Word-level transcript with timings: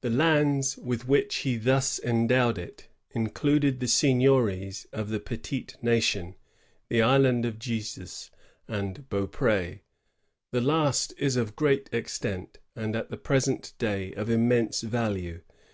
The 0.00 0.08
lands 0.08 0.78
with 0.78 1.06
which 1.06 1.34
he 1.44 1.58
thus 1.58 1.98
endowed 2.00 2.56
it 2.56 2.88
included 3.10 3.80
the 3.80 3.86
seigniories 3.86 4.86
of 4.94 5.10
the 5.10 5.20
Petite 5.20 5.76
Nation, 5.82 6.36
the 6.88 7.02
Island 7.02 7.44
of 7.44 7.58
Jesus, 7.58 8.30
and 8.66 9.04
Beaupr^. 9.10 9.80
The 10.52 10.60
last 10.62 11.12
is 11.18 11.36
of 11.36 11.54
great 11.54 11.90
extent, 11.92 12.60
and 12.74 12.96
at 12.96 13.10
the 13.10 13.18
present 13.18 13.74
day 13.78 14.14
of 14.14 14.30
immense 14.30 14.80
value. 14.80 15.42